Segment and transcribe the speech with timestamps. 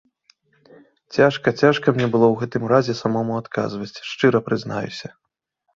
[1.17, 5.07] Цяжка, цяжка мне было ў гэтым разе самому адказваць, шчыра прызнаюся.